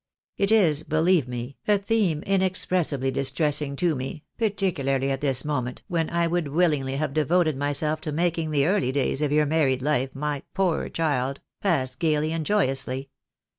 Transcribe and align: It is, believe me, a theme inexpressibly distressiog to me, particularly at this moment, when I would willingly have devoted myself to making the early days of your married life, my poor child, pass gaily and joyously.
It 0.35 0.51
is, 0.51 0.81
believe 0.81 1.27
me, 1.27 1.57
a 1.67 1.77
theme 1.77 2.23
inexpressibly 2.25 3.11
distressiog 3.11 3.77
to 3.77 3.93
me, 3.95 4.23
particularly 4.35 5.11
at 5.11 5.21
this 5.21 5.45
moment, 5.45 5.83
when 5.89 6.09
I 6.09 6.25
would 6.25 6.47
willingly 6.47 6.95
have 6.95 7.13
devoted 7.13 7.55
myself 7.55 8.01
to 8.01 8.11
making 8.11 8.49
the 8.49 8.65
early 8.65 8.91
days 8.91 9.21
of 9.21 9.31
your 9.31 9.45
married 9.45 9.83
life, 9.83 10.15
my 10.15 10.41
poor 10.55 10.89
child, 10.89 11.39
pass 11.61 11.93
gaily 11.93 12.31
and 12.33 12.47
joyously. 12.47 13.11